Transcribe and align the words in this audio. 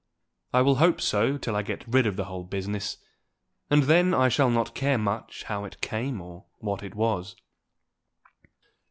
I 0.51 0.63
will 0.63 0.77
hope 0.77 0.99
so 0.99 1.37
till 1.37 1.55
I 1.55 1.61
get 1.61 1.83
rid 1.87 2.07
of 2.07 2.15
the 2.15 2.23
whole 2.25 2.43
business, 2.43 2.97
and 3.69 3.83
then 3.83 4.15
I 4.15 4.29
shall 4.29 4.49
not 4.49 4.73
care 4.73 4.97
much 4.97 5.43
how 5.43 5.63
it 5.63 5.79
came 5.79 6.19
or 6.19 6.45
what 6.57 6.81
it 6.81 6.95
was. 6.95 7.35